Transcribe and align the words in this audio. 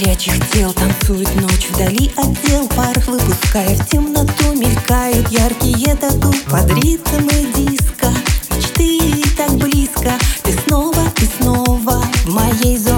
горячих 0.00 0.50
тел 0.50 0.72
Танцует 0.72 1.34
ночь 1.36 1.68
вдали 1.70 2.10
от 2.16 2.40
дел. 2.42 2.66
Пар 2.68 2.98
выпуская 3.06 3.76
в 3.76 3.88
темноту 3.88 4.54
Мелькают 4.54 5.28
яркие 5.30 5.94
тату. 5.96 6.32
Под 6.50 6.70
ритм 6.74 7.28
и 7.28 7.52
диска 7.54 8.08
Мечты 8.56 9.22
так 9.36 9.52
близко. 9.52 10.12
Ты 10.42 10.52
снова 10.64 11.02
и 11.20 11.42
снова 11.42 12.02
в 12.24 12.28
моей 12.28 12.78
зоне 12.78 12.89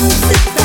I'll 0.00 0.57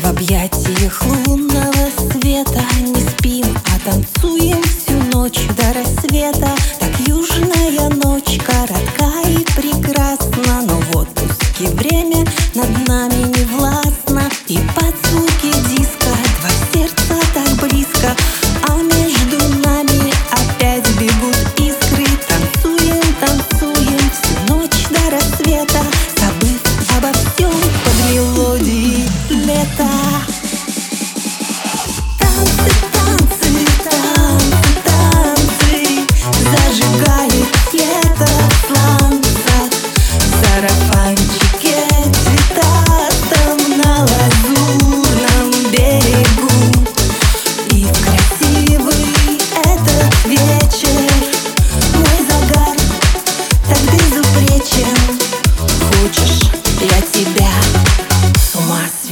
В 0.00 0.06
объятиях 0.06 1.02
лунного 1.04 1.90
света 2.10 2.62
Не 2.80 3.00
спим, 3.00 3.44
а 3.66 3.90
танцуем 3.90 4.62
всю 4.62 4.94
ночь 5.12 5.40
до 5.56 5.72
рассвета. 5.74 6.50
Так 6.80 6.90
южная 7.06 7.90
ночь 7.90 8.38
коротка 8.38 9.28
и 9.28 9.44
при 9.54 9.71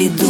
виду. 0.01 0.30